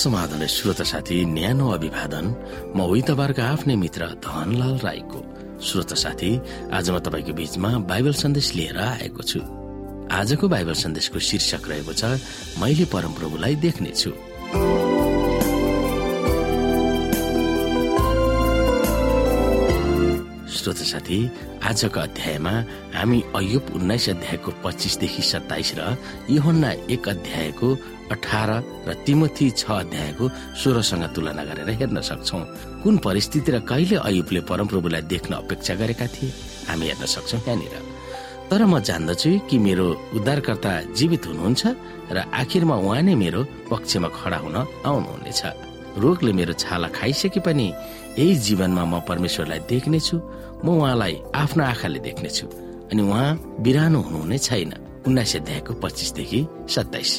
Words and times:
समाधान 0.00 0.46
श्रोता 0.46 0.84
साथी 0.84 1.16
न्यानो 1.36 1.66
अभिवादन 1.76 2.26
म 2.76 2.78
उही 2.88 3.02
तपाईँहरूको 3.04 3.42
आफ्नै 3.44 3.74
मित्र 3.76 4.02
धनलाल 4.24 4.76
राईको 4.80 5.20
श्रोता 5.60 5.96
साथी 6.04 6.30
आज 6.72 6.90
म 6.90 6.98
तपाईँको 7.04 7.32
बीचमा 7.36 7.70
बाइबल 7.84 8.14
सन्देश 8.16 8.48
लिएर 8.56 8.78
आएको 8.80 9.22
छु। 9.22 9.40
आजको 10.08 10.48
बाइबल 10.48 10.74
सन्देशको 10.84 11.18
शीर्षक 11.28 11.68
रहेको 11.68 11.92
छ 11.92 12.16
मैले 12.60 12.84
परमप्रभुलाई 12.88 13.54
देख्नेछु। 13.60 14.10
श्रोता 20.60 20.84
साथी 20.84 21.18
आजको 21.64 22.00
अध्यायमा 22.00 22.52
हामी 22.92 23.18
अयुब 23.40 23.64
उन्नाइस 23.76 24.08
अध्यायको 24.10 24.50
पच्चिसदेखि 24.64 25.22
सत्ताइस 25.32 25.70
र 25.78 25.96
योहन्ना 26.36 26.70
एक 26.92 27.08
अध्यायको 27.08 27.68
अठार 28.12 28.50
र 28.88 28.90
तिमोथी 29.06 29.46
छ 29.56 29.64
अध्यायको 29.84 30.24
सोह्रसँग 30.60 31.04
तुलना 31.16 31.42
गरेर 31.48 31.70
हेर्न 31.80 32.00
सक्छौ। 32.10 32.38
कुन 32.82 32.94
परिस्थिति 33.06 33.50
र 33.52 33.58
कहिले 33.70 33.96
अयुबले 34.08 34.40
परमप्रभुलाई 34.50 35.02
देख्न 35.08 35.32
अपेक्षा 35.40 35.74
गरेका 35.80 36.06
थिए 36.12 36.28
हामी 36.68 36.86
हेर्न 36.90 37.04
सक्छौ 37.14 37.38
यहाँनिर 37.40 37.74
तर 38.50 38.62
म 38.68 38.80
जान्दछु 38.84 39.30
कि 39.48 39.56
मेरो 39.64 39.86
उद्धारकर्ता 40.18 40.72
जीवित 40.98 41.26
हुनुहुन्छ 41.26 41.62
र 42.12 42.18
आखिरमा 42.36 42.76
उहाँ 42.84 43.02
नै 43.08 43.14
मेरो 43.16 43.40
पक्षमा 43.72 44.08
खडा 44.12 44.38
हुन 44.44 44.56
आउनुहुनेछ। 44.84 45.42
रोगले 45.90 46.32
मेरो 46.38 46.52
छाला 46.54 46.88
खाइसके 46.94 47.40
पनि 47.46 47.66
यही 48.18 48.34
जीवनमा 48.46 48.84
म 48.84 48.94
परमेश्वरलाई 49.08 49.60
देख्नेछु 49.70 50.16
म 50.64 50.68
उहाँलाई 50.68 51.14
आफ्नो 51.34 51.64
आँखाले 51.64 51.98
देख्नेछु 51.98 52.46
अनि 52.92 53.02
उहाँ 53.02 53.28
बिरानो 53.64 54.00
हुनुहुने 54.00 54.38
छैन। 54.38 54.72
उन्नाइस 55.06 55.36
अध्यायको 55.36 55.72
पच्चिसदेखि 55.80 56.40
सत्ताइस। 56.68 57.12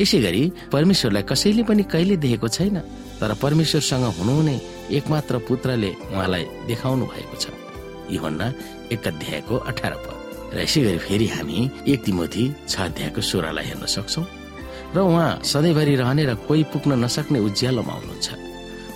यसै 0.00 0.18
गरी 0.20 0.42
परमेश्वरलाई 0.72 1.22
कसैले 1.30 1.62
पनि 1.62 1.82
कहिले 1.92 2.16
देखेको 2.18 2.48
छैन 2.48 2.76
तर 3.20 3.34
परमेश्वरसँग 3.42 4.04
हुनुहुने 4.18 4.54
एकमात्र 4.98 5.38
पुत्रले 5.46 5.90
उहाँलाई 6.10 6.44
देखाउनु 6.66 7.04
भएको 7.06 7.36
छ। 7.38 7.46
योहन्ना 8.10 8.46
एक 8.92 9.06
अध्यायको 9.06 9.54
अठार 9.70 9.94
पद। 10.02 10.16
र 10.54 10.58
यसै 10.66 10.80
गरी 10.82 10.98
फेरि 10.98 11.26
हामी 11.28 11.58
एक 11.92 12.00
तिमोथी 12.04 12.44
छ 12.66 12.74
अध्यायको 12.90 13.20
सोह्रलाई 13.20 13.64
हेर्न 13.70 13.86
सक्छौ। 13.86 14.22
र 14.94 14.98
उहाँ 14.98 15.30
सधैँभरि 15.44 15.94
रहने 16.02 16.24
र 16.24 16.34
कोही 16.48 16.62
पुग्न 16.72 17.04
नसक्ने 17.04 17.38
उज्यालोमा 17.38 17.92
हुनुहुन्छ। 17.92 18.28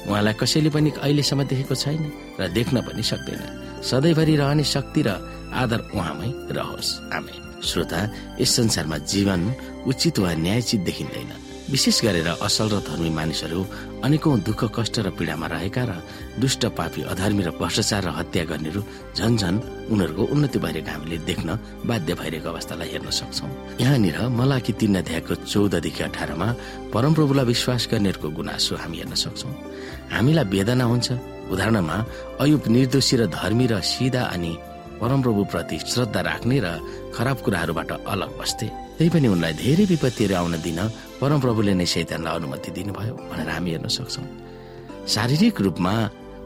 उहाँलाई 0.08 0.34
कसैले 0.40 0.70
पनि 0.70 0.90
अहिलेसम्म 1.02 1.42
देखेको 1.44 1.74
छैन 1.74 2.02
र 2.40 2.48
देख्न 2.48 2.80
पनि 2.82 3.02
सक्दैन। 3.02 3.42
सधैँभरि 3.82 4.34
रहने 4.36 4.64
शक्ति 4.64 5.02
र 5.06 5.08
आदर 5.52 5.80
उहाँमै 5.94 6.30
रहोस्। 6.56 6.90
आमे 7.12 7.34
श्रोता 7.62 8.00
यस 8.40 8.50
संसारमा 8.56 8.98
जीवन 8.98 9.40
उचित 9.86 10.18
वा 10.18 10.34
न्यायचित 10.34 10.80
देखिँदैन। 10.80 11.30
विशेष 11.70 12.02
गरेर 12.04 12.28
असल 12.42 12.68
र 12.72 12.78
धर्मी 12.82 13.10
मानिसहरू 13.10 13.60
अनेकौं 14.02 14.38
दुःख 14.46 14.60
कष्ट 14.76 14.98
र 15.06 15.10
पीड़ामा 15.14 15.46
रहेका 15.46 15.82
र 15.84 15.92
दुष्ट 16.42 16.62
पापी 16.74 17.02
अधर्मी 17.12 17.42
र 17.42 17.50
भ्रष्टाचार 17.54 18.02
र 18.02 18.08
हत्या 18.18 18.44
गर्नेहरू 18.50 18.82
झन 19.16 19.32
झन 19.36 19.54
उनीहरूको 19.92 20.22
उन्नति 20.34 20.58
भइरहेको 20.58 20.90
हामीले 20.90 21.16
देख्न 21.28 21.48
बाध्य 21.86 22.14
भइरहेको 22.20 22.48
अवस्थालाई 22.48 22.88
हेर्न 22.92 23.10
सक्छौ। 23.10 23.46
यहाँनिर 23.80 24.18
मलाकी 24.28 24.72
तीन 24.80 24.94
अध्यायको 25.00 25.34
चौधदेखि 25.46 26.02
अठारमा 26.02 26.48
परमप्रभुलाई 26.92 27.44
विश्वास 27.46 27.82
गर्नेहरूको 27.92 28.28
गुनासो 28.36 28.74
हामी 28.82 28.96
हेर्न 28.98 29.14
सक्छौ। 29.14 29.48
हामीलाई 30.12 30.44
वेदना 30.52 30.84
हुन्छ। 30.84 31.08
उदाहरणमा 31.52 31.96
अयुब 32.42 32.62
निर्दोषी 32.74 33.16
र 33.16 33.22
धर्मी 33.28 33.66
र 33.70 33.80
सिधा 33.80 34.22
अनि 34.34 34.52
परमप्रभु 35.00 35.42
प्रति 35.52 35.76
श्रद्धा 35.82 36.20
राख्ने 36.20 36.58
र 36.64 36.68
खराब 37.14 37.38
कुराहरूबाट 37.44 37.90
अलग 38.06 38.30
बस्थे। 38.38 38.66
त्यही 38.96 39.10
पनि 39.10 39.28
उनलाई 39.34 39.52
धेरै 39.62 39.84
विपत्तिहरू 39.92 40.34
आउन 40.36 40.54
दिन 40.62 40.80
परमप्रभुले 41.22 41.72
नै 41.78 41.86
शैतानलाई 41.86 42.34
अनुमति 42.34 42.70
दिनुभयो 42.74 43.14
भनेर 43.30 43.50
हामी 43.54 43.70
हेर्न 43.70 43.86
सक्छौ। 43.86 44.22
शारीरिक 45.06 45.60
रूपमा 45.62 45.94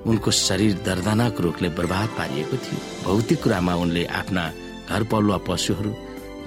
उनको 0.05 0.31
शरीर 0.47 0.73
दर्दनाक 0.85 1.41
रोगले 1.41 1.69
बर्बाद 1.73 2.09
पारिएको 2.19 2.57
थियो। 2.65 2.79
भौतिक 3.05 3.39
कुरामा 3.43 3.75
उनले 3.83 4.05
आफ्ना 4.21 4.45
घर 4.93 5.03
पलुवा 5.09 5.39
पशुहरू 5.49 5.93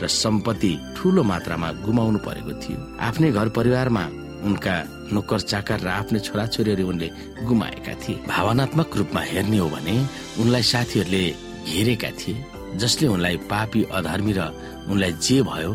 र 0.02 0.06
सम्पत्ति 0.06 0.72
ठूलो 0.96 1.22
मात्रामा 1.26 1.70
गुमाउनु 1.86 2.20
परेको 2.22 2.54
थियो। 2.62 2.80
आफ्नै 3.02 3.30
घर 3.34 3.50
परिवारमा 3.58 4.04
उनका 4.46 4.76
नोकर 5.10 5.40
चाकर 5.50 5.80
र 5.82 5.88
आफ्नै 5.90 6.20
छोराछोरीहरू 6.22 6.86
उनले 6.86 7.08
गुमाएका 7.50 7.94
थिए। 8.02 8.22
भावनात्मक 8.30 8.90
रूपमा 9.00 9.22
हेर्ने 9.32 9.58
हो 9.58 9.68
भने 9.74 9.96
उनलाई 10.38 10.64
साथीहरूले 10.72 11.24
घेरेका 11.66 12.12
थिए 12.20 12.46
जसले 12.78 13.08
उनलाई 13.10 13.38
पापी 13.50 13.82
अधर्मी 13.90 14.34
र 14.38 14.42
उनलाई 14.86 15.12
जे 15.18 15.42
भयो 15.50 15.72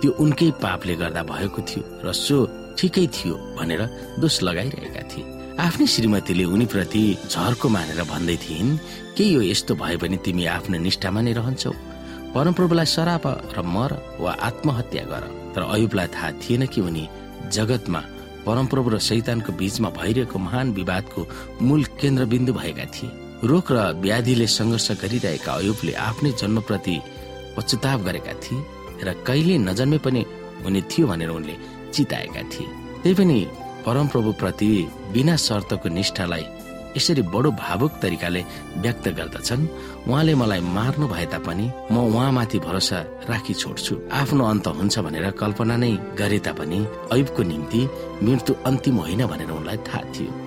त्यो 0.00 0.10
उनकै 0.22 0.50
पापले 0.64 0.94
गर्दा 1.00 1.22
भएको 1.32 1.60
थियो 1.68 1.82
र 2.04 2.12
सो 2.12 2.38
ठिकै 2.78 3.06
थियो 3.16 3.34
भनेर 3.58 3.82
दोष 4.20 4.34
लगाइरहेका 4.42 5.02
थिए। 5.10 5.24
आफ्नै 5.54 5.86
श्रीमतीले 5.86 6.44
उनीप्रति 6.44 7.02
झर्को 7.30 7.68
मानेर 7.68 8.02
भन्दै 8.10 8.36
थिइन् 8.44 8.78
के 9.16 9.24
यो 9.24 9.40
यस्तो 9.42 9.74
भए 9.78 9.96
पनि 10.02 10.16
तिमी 10.24 10.44
आफ्नो 10.50 10.78
निष्ठामा 10.82 11.20
नै 11.22 11.32
रहन्छौ? 11.38 11.72
परमप्रभुलाई 12.34 12.86
सराप 12.90 13.26
र 13.54 13.62
मर 13.62 13.92
वा 14.18 14.32
आत्महत्या 14.48 15.04
गर। 15.06 15.24
तर 15.54 15.62
अयुबलाई 15.62 16.08
थाहा 16.10 16.30
थिएन 16.42 16.66
कि 16.66 16.80
उनी 16.82 17.04
जगतमा 17.54 18.00
परमप्रभु 18.46 18.88
र 18.90 18.98
शैतानको 18.98 19.52
बीचमा 19.54 19.88
भइरहेको 19.94 20.38
महान 20.38 20.72
विवादको 20.74 21.20
मूल 21.62 21.82
केन्द्रबिन्दु 22.02 22.52
भएका 22.52 22.86
थिए। 22.90 23.14
रोग 23.46 23.66
र 23.70 23.78
व्याधिले 24.02 24.46
संघर्ष 24.50 24.90
गरिरहेका 25.02 25.52
अयुबले 25.54 25.92
आफ्नै 25.94 26.30
जन्मप्रति 26.42 26.96
पश्चाताप 27.56 28.00
गरेका 28.02 28.34
थिए। 28.42 28.73
र 29.02 29.12
कहिले 29.26 29.58
नजन्मे 29.58 29.98
पनि 29.98 30.22
हुने 30.64 30.80
थियो 30.90 31.06
भनेर 31.06 31.30
उनले 31.30 31.54
चिताएका 31.92 32.42
थिए। 32.52 32.66
त्यही 33.02 33.14
पनि 33.14 33.38
परमप्रभु 33.86 34.32
प्रति 34.32 34.68
बिना 35.12 35.36
शर्तको 35.36 35.88
निष्ठालाई 35.88 36.44
यसरी 36.96 37.22
बडो 37.34 37.50
भावुक 37.50 37.92
तरिकाले 38.02 38.42
व्यक्त 38.78 39.08
गर्दछन्। 39.18 39.62
उहाँले 40.06 40.34
मलाई 40.34 40.60
मार्नु 40.60 41.06
भए 41.08 41.26
तापनि 41.26 41.66
म 41.90 41.94
उहाँमाथि 42.06 42.58
भरोसा 42.58 42.98
राखी 43.30 43.54
छोड्छु। 43.54 43.94
आफ्नो 44.12 44.44
अन्त 44.44 44.66
हुन्छ 44.78 44.98
भनेर 44.98 45.30
कल्पना 45.34 45.76
नै 45.76 45.92
गरे 46.14 46.38
तापनि 46.46 46.78
ऐबको 47.12 47.42
निम्ति 47.42 47.80
मृत्यु 48.22 48.54
अन्तिम 48.66 48.96
होइन 49.02 49.26
भनेर 49.26 49.50
उनलाई 49.50 49.78
थाहा 49.86 50.02
थियो। 50.14 50.43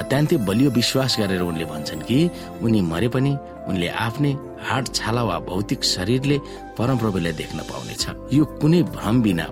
अत्यन्तै 0.00 0.36
बलियो 0.48 0.70
विश्वास 0.70 1.16
गरेर 1.20 1.42
उनले 1.42 1.64
भन्छन् 1.64 2.06
कि 2.08 2.18
उनी 2.62 2.80
मरे 2.90 3.08
पनि 3.14 3.32
उनले 3.68 3.88
आफ्नै 4.06 4.32
हाड 4.66 4.84
छाला 4.94 5.22
वा 5.28 5.38
भौतिक 5.48 5.84
शरीरले 5.84 6.36
परमप्रभुलाई 6.78 7.32
देख्न 7.40 7.58
पाउनेछ। 7.70 8.04
यो 8.32 8.44
कुनै 8.60 8.82
भ्रम 8.94 9.16
बिना 9.22 9.46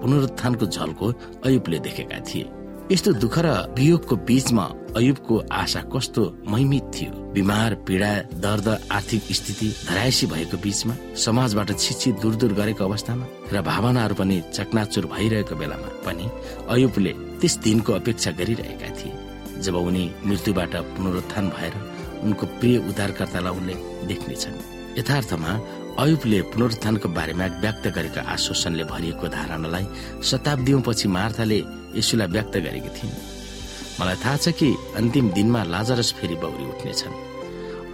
पुनरुत्थानको 0.00 0.64
झल्को 0.66 1.06
अयुबले 1.44 1.78
देखेका 1.86 2.18
थिए। 2.28 2.46
यस्तो 2.90 3.12
दुःख 3.22 3.36
र 3.38 3.48
वियोगको 3.78 4.14
बीचमा 4.26 4.64
अयुबको 4.98 5.34
आशा 5.52 5.80
कस्तो 5.92 6.22
महिमित 6.50 6.84
थियो। 6.94 7.12
बिमार 7.30 7.74
पीड़ा 7.86 8.10
दर्द 8.42 8.68
आर्थिक 8.90 9.22
स्थिति 9.30 9.68
धरायसी 9.86 10.26
भएको 10.26 10.56
बीचमा 10.58 10.94
समाजबाट 11.14 11.70
छिछि 11.78 12.12
दूर 12.18 12.34
दूर 12.34 12.52
गरेको 12.58 12.84
अवस्थामा 12.84 13.26
र 13.52 13.62
भावनाहरू 13.62 14.14
पनि 14.18 14.42
चकनाचुर 14.50 15.06
भइरहेको 15.06 15.54
बेलामा 15.54 15.88
पनि 16.02 16.26
अयुबले 16.68 17.12
त्यस 17.38 17.54
दिनको 17.62 17.92
अपेक्षा 17.92 18.30
गरिरहेका 18.40 18.88
थिए। 18.98 19.19
जब 19.64 19.74
उनी 19.76 20.04
मृत्युबाट 20.26 20.74
पुनरुत्थान 20.96 21.48
भएर 21.56 21.74
उनको 22.24 22.46
प्रिय 22.60 22.76
उद्धारकर्तालाई 22.88 23.56
उनले 23.58 23.74
देख्नेछन्। 24.10 24.56
यथार्थमा 24.98 25.52
अयुबले 26.02 26.38
पुनरुत्थानको 26.52 27.08
बारेमा 27.16 27.46
व्यक्त 27.62 27.84
गरेका 27.96 28.20
आश्वासनले 28.34 28.84
भरिएको 28.92 29.26
धारणालाई 29.36 29.84
शताब्दीौं 30.28 30.80
पछि 30.86 31.08
मार्थाले 31.08 31.58
यसुलाई 31.96 32.28
व्यक्त 32.36 32.54
गरेकी 32.66 32.90
थिइन्। 32.96 33.18
मलाई 34.00 34.16
थाहा 34.24 34.36
छ 34.36 34.48
कि 34.58 34.68
अन्तिम 34.96 35.26
दिनमा 35.36 35.62
लाजरस 35.74 36.10
फेरि 36.18 36.36
बौरी 36.42 36.64
उठ्नेछन्। 36.72 37.14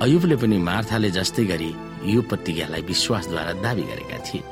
अयुबले 0.05 0.37
पनि 0.43 0.57
मार्थाले 0.71 1.11
जस्तै 1.11 1.45
गरी 1.51 1.71
यो 2.15 2.21
प्रतिज्ञालाई 2.31 2.83
विश्वासद्वारा 2.91 3.53
दावी 3.65 3.85
गरेका 3.91 4.19
थिए 4.27 4.43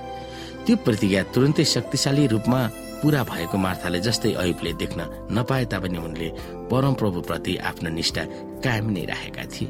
त्यो 0.65 0.75
प्रतिज्ञा 0.85 1.23
तुरन्तै 1.35 1.65
शक्तिशाली 1.75 2.27
रूपमा 2.33 2.61
पूरा 3.05 3.23
भएको 3.29 3.57
मार्थाले 3.61 4.01
जस्तै 4.01 4.33
अयुबले 4.33 4.73
देख्न 4.81 5.01
नपाए 5.37 5.65
तापनि 5.69 5.99
उनले 6.01 6.29
परमप्रभु 6.73 7.21
प्रति 7.29 7.57
आफ्नो 7.71 7.91
निष्ठा 7.91 8.23
कायम 8.65 8.87
नै 8.91 9.05
राखेका 9.05 9.45
थिए। 9.53 9.69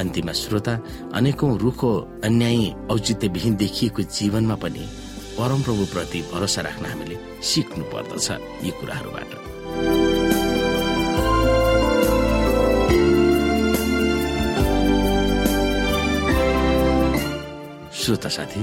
अन्तिम 0.00 0.32
श्रोता 0.32 0.74
अनेकौं 1.20 1.52
रुखो 1.60 1.90
अन्यायी 2.24 2.66
औचित्यविहीन 2.90 3.54
देखिएको 3.60 4.02
जीवनमा 4.16 4.56
पनि 4.56 4.84
परमप्रभु 5.36 5.84
प्रति 5.92 6.20
भरोसा 6.32 6.60
राख्न 6.62 6.84
हामीले 6.86 7.16
सिक्नु 7.44 7.84
पर्दछ 7.92 8.28
यी 8.64 8.70
कुराहरूबाट। 8.80 9.30
श्रोता 18.00 18.28
साथी 18.28 18.62